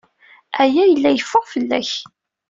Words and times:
Aya 0.61 0.83
yella 0.87 1.09
yeffeɣ 1.11 1.43
fell-ak. 1.53 1.89